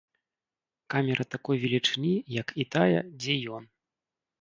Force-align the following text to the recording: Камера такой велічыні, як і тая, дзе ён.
Камера 0.93 1.23
такой 1.35 1.55
велічыні, 1.65 2.13
як 2.41 2.57
і 2.65 2.69
тая, 2.75 2.99
дзе 3.19 3.41
ён. 3.61 3.73